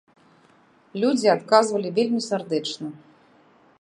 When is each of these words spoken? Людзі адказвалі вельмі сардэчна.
Людзі 1.03 1.27
адказвалі 1.33 1.93
вельмі 1.99 2.21
сардэчна. 2.29 2.87